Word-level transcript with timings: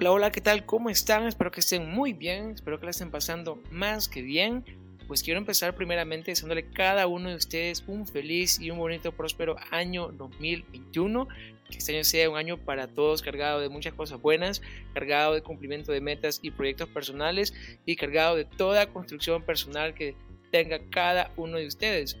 Hola, 0.00 0.12
hola, 0.12 0.32
¿qué 0.32 0.40
tal? 0.40 0.64
¿Cómo 0.64 0.88
están? 0.88 1.26
Espero 1.26 1.50
que 1.50 1.60
estén 1.60 1.90
muy 1.90 2.14
bien, 2.14 2.52
espero 2.52 2.80
que 2.80 2.86
la 2.86 2.90
estén 2.90 3.10
pasando 3.10 3.62
más 3.70 4.08
que 4.08 4.22
bien. 4.22 4.64
Pues 5.06 5.22
quiero 5.22 5.38
empezar 5.38 5.74
primeramente 5.74 6.30
deseándole 6.30 6.62
a 6.62 6.74
cada 6.74 7.06
uno 7.06 7.28
de 7.28 7.34
ustedes 7.34 7.84
un 7.86 8.06
feliz 8.06 8.58
y 8.58 8.70
un 8.70 8.78
bonito, 8.78 9.12
próspero 9.12 9.56
año 9.70 10.08
2021. 10.08 11.28
Que 11.68 11.76
este 11.76 11.94
año 11.94 12.04
sea 12.04 12.30
un 12.30 12.38
año 12.38 12.56
para 12.56 12.88
todos 12.88 13.20
cargado 13.20 13.60
de 13.60 13.68
muchas 13.68 13.92
cosas 13.92 14.22
buenas, 14.22 14.62
cargado 14.94 15.34
de 15.34 15.42
cumplimiento 15.42 15.92
de 15.92 16.00
metas 16.00 16.40
y 16.42 16.50
proyectos 16.50 16.88
personales 16.88 17.52
y 17.84 17.94
cargado 17.96 18.36
de 18.36 18.46
toda 18.46 18.90
construcción 18.90 19.42
personal 19.42 19.92
que 19.92 20.16
tenga 20.50 20.80
cada 20.88 21.30
uno 21.36 21.58
de 21.58 21.66
ustedes. 21.66 22.16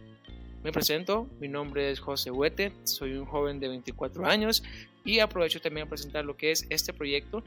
Me 0.62 0.70
presento, 0.70 1.30
mi 1.40 1.48
nombre 1.48 1.90
es 1.90 1.98
José 2.00 2.30
Huete, 2.30 2.72
soy 2.84 3.14
un 3.14 3.24
joven 3.24 3.58
de 3.58 3.68
24 3.68 4.26
años 4.26 4.62
y 5.06 5.20
aprovecho 5.20 5.62
también 5.62 5.86
a 5.86 5.88
presentar 5.88 6.26
lo 6.26 6.36
que 6.36 6.50
es 6.50 6.66
este 6.68 6.92
proyecto, 6.92 7.42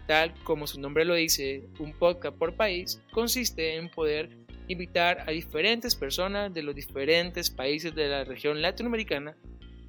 tal 0.00 0.34
como 0.44 0.66
su 0.66 0.80
nombre 0.80 1.04
lo 1.04 1.14
dice, 1.14 1.64
un 1.78 1.92
podcast 1.92 2.36
por 2.36 2.54
país, 2.54 3.00
consiste 3.12 3.76
en 3.76 3.88
poder 3.88 4.30
invitar 4.68 5.24
a 5.26 5.30
diferentes 5.30 5.94
personas 5.94 6.52
de 6.52 6.62
los 6.62 6.74
diferentes 6.74 7.50
países 7.50 7.94
de 7.94 8.08
la 8.08 8.24
región 8.24 8.60
latinoamericana 8.60 9.36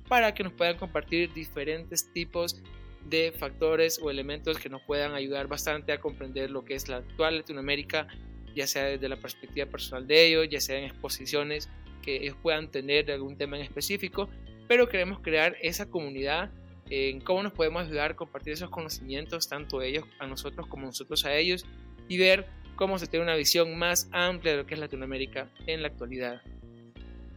para 0.08 0.34
que 0.34 0.44
nos 0.44 0.54
puedan 0.54 0.78
compartir 0.78 1.34
diferentes 1.34 2.12
tipos 2.14 2.62
de 3.10 3.32
factores 3.32 4.00
o 4.02 4.12
elementos 4.12 4.58
que 4.58 4.70
nos 4.70 4.82
puedan 4.82 5.14
ayudar 5.14 5.48
bastante 5.48 5.92
a 5.92 6.00
comprender 6.00 6.52
lo 6.52 6.64
que 6.64 6.76
es 6.76 6.88
la 6.88 6.98
actual 6.98 7.38
Latinoamérica, 7.38 8.08
ya 8.56 8.68
sea 8.68 8.86
desde 8.86 9.10
la 9.10 9.18
perspectiva 9.18 9.66
personal 9.68 10.08
de 10.08 10.28
ellos, 10.28 10.48
ya 10.50 10.60
sea 10.60 10.78
en 10.78 10.86
exposiciones 10.86 11.70
que 12.02 12.18
ellos 12.18 12.38
puedan 12.42 12.70
tener 12.70 13.06
de 13.06 13.14
algún 13.14 13.38
tema 13.38 13.58
en 13.58 13.64
específico, 13.64 14.30
pero 14.68 14.90
queremos 14.90 15.20
crear 15.20 15.56
esa 15.62 15.90
comunidad 15.90 16.52
en 16.90 17.20
cómo 17.22 17.44
nos 17.44 17.54
podemos 17.54 17.86
ayudar 17.86 18.16
compartir 18.16 18.54
esos 18.54 18.70
conocimientos, 18.70 19.48
tanto 19.48 19.82
ellos 19.82 20.06
a 20.20 20.28
nosotros 20.28 20.68
como 20.68 20.86
nosotros 20.86 21.26
a 21.26 21.36
ellos, 21.36 21.66
y 22.08 22.18
ver 22.18 22.48
cómo 22.76 22.98
se 23.00 23.08
tiene 23.08 23.24
una 23.24 23.36
visión 23.36 23.78
más 23.78 24.08
amplia 24.12 24.54
de 24.54 24.60
lo 24.60 24.66
que 24.66 24.76
es 24.76 24.80
Latinoamérica 24.80 25.50
en 25.66 25.82
la 25.82 25.90
actualidad. 25.90 26.42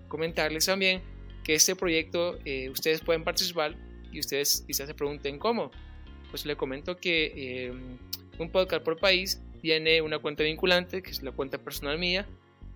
Comentarles 0.09 0.67
también 0.67 1.03
que 1.43 1.55
este 1.55 1.75
proyecto 1.75 2.39
eh, 2.45 2.69
ustedes 2.69 3.01
pueden 3.01 3.25
participar 3.25 3.75
y 4.13 4.21
ustedes 4.21 4.65
quizás 4.67 4.87
se 4.87 4.95
pregunten 4.95 5.39
cómo. 5.39 5.71
Pues 6.31 6.47
le 6.47 6.57
comento 6.57 6.97
que 6.97 7.33
eh, 7.35 7.73
un 8.39 8.51
podcast 8.51 8.85
por 8.85 8.99
país 8.99 9.41
tiene 9.61 10.01
una 10.03 10.19
cuenta 10.19 10.45
vinculante, 10.45 11.03
que 11.03 11.11
es 11.11 11.23
la 11.23 11.33
cuenta 11.33 11.59
personal 11.59 11.99
mía, 11.99 12.27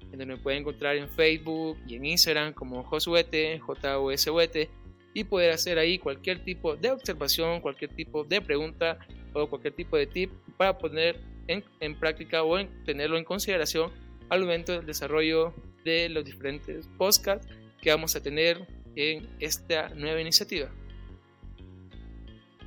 en 0.02 0.10
donde 0.10 0.26
me 0.26 0.36
pueden 0.36 0.60
encontrar 0.60 0.96
en 0.96 1.08
Facebook 1.08 1.78
y 1.86 1.96
en 1.96 2.04
Instagram 2.04 2.52
como 2.52 2.82
Josuete, 2.82 3.58
J-O-S-U-E-T, 3.58 4.70
y 5.14 5.24
poder 5.24 5.52
hacer 5.52 5.78
ahí 5.78 5.98
cualquier 5.98 6.44
tipo 6.44 6.76
de 6.76 6.90
observación, 6.90 7.60
cualquier 7.60 7.92
tipo 7.92 8.24
de 8.24 8.40
pregunta 8.40 8.98
o 9.32 9.48
cualquier 9.48 9.74
tipo 9.74 9.96
de 9.96 10.06
tip 10.06 10.30
para 10.56 10.76
poner 10.76 11.20
en, 11.46 11.64
en 11.80 11.98
práctica 11.98 12.42
o 12.42 12.58
en, 12.58 12.68
tenerlo 12.84 13.16
en 13.16 13.24
consideración 13.24 13.92
al 14.28 14.40
momento 14.40 14.72
del 14.72 14.86
desarrollo 14.86 15.54
de 15.84 16.08
los 16.08 16.24
diferentes 16.24 16.86
podcasts 16.98 17.46
que 17.80 17.90
vamos 17.90 18.16
a 18.16 18.22
tener 18.22 18.66
en 18.96 19.28
esta 19.38 19.90
nueva 19.90 20.20
iniciativa. 20.20 20.68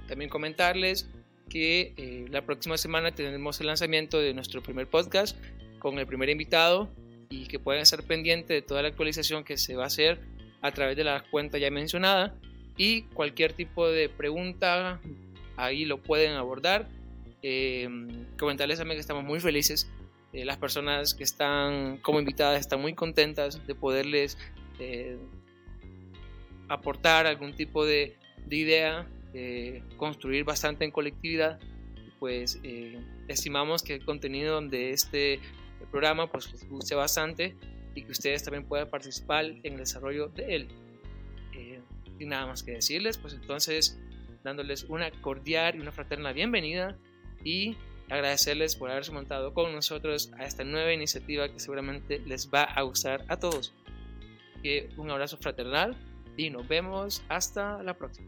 También 0.07 0.29
comentarles 0.29 1.09
que 1.49 1.93
eh, 1.97 2.25
la 2.29 2.45
próxima 2.45 2.77
semana 2.77 3.13
tendremos 3.13 3.59
el 3.59 3.67
lanzamiento 3.67 4.19
de 4.19 4.33
nuestro 4.33 4.61
primer 4.61 4.87
podcast 4.87 5.37
con 5.79 5.99
el 5.99 6.07
primer 6.07 6.29
invitado 6.29 6.89
y 7.29 7.47
que 7.47 7.59
puedan 7.59 7.81
estar 7.81 8.03
pendientes 8.03 8.49
de 8.49 8.61
toda 8.61 8.81
la 8.81 8.87
actualización 8.89 9.43
que 9.43 9.57
se 9.57 9.75
va 9.75 9.83
a 9.83 9.87
hacer 9.87 10.19
a 10.61 10.71
través 10.71 10.97
de 10.97 11.03
la 11.03 11.23
cuenta 11.29 11.57
ya 11.57 11.71
mencionada 11.71 12.35
y 12.77 13.03
cualquier 13.03 13.53
tipo 13.53 13.87
de 13.89 14.09
pregunta 14.09 14.99
ahí 15.57 15.85
lo 15.85 16.01
pueden 16.01 16.33
abordar. 16.33 16.87
Eh, 17.41 17.89
comentarles 18.39 18.79
también 18.79 18.97
que 18.97 19.01
estamos 19.01 19.23
muy 19.23 19.39
felices. 19.39 19.89
Eh, 20.33 20.45
las 20.45 20.57
personas 20.57 21.13
que 21.13 21.23
están 21.23 21.97
como 21.97 22.19
invitadas 22.19 22.59
están 22.59 22.81
muy 22.81 22.93
contentas 22.93 23.65
de 23.65 23.75
poderles 23.75 24.37
eh, 24.79 25.17
aportar 26.69 27.25
algún 27.25 27.53
tipo 27.55 27.85
de, 27.85 28.15
de 28.45 28.55
idea, 28.55 29.07
construir 29.97 30.43
bastante 30.43 30.83
en 30.85 30.91
colectividad. 30.91 31.59
Pues 32.19 32.59
estimamos 33.27 33.83
que 33.83 33.93
el 33.93 34.05
contenido 34.05 34.59
de 34.61 34.91
este 34.91 35.39
programa 35.91 36.31
pues 36.31 36.51
les 36.51 36.67
guste 36.67 36.95
bastante 36.95 37.55
y 37.97 38.03
que 38.03 38.11
ustedes 38.11 38.43
también 38.43 38.63
puedan 38.63 38.89
participar 38.91 39.45
en 39.45 39.73
el 39.73 39.77
desarrollo 39.77 40.27
de 40.27 40.55
él. 40.55 40.67
Eh, 41.55 41.81
y 42.19 42.25
nada 42.25 42.45
más 42.45 42.61
que 42.61 42.73
decirles, 42.73 43.17
pues 43.17 43.33
entonces 43.33 43.97
dándoles 44.43 44.83
una 44.83 45.09
cordial 45.09 45.75
y 45.75 45.79
una 45.79 45.91
fraterna 45.91 46.31
bienvenida 46.31 46.95
y 47.43 47.75
agradecerles 48.07 48.75
por 48.75 48.91
haberse 48.91 49.11
montado 49.11 49.51
con 49.55 49.73
nosotros 49.73 50.31
a 50.37 50.45
esta 50.45 50.63
nueva 50.63 50.93
iniciativa 50.93 51.49
que 51.51 51.59
seguramente 51.59 52.19
les 52.19 52.51
va 52.51 52.65
a 52.65 52.83
gustar 52.83 53.25
a 53.29 53.37
todos. 53.37 53.73
un 54.97 55.09
abrazo 55.09 55.37
fraternal 55.37 55.97
y 56.37 56.51
nos 56.51 56.67
vemos 56.67 57.23
hasta 57.29 57.81
la 57.81 57.95
próxima. 57.95 58.27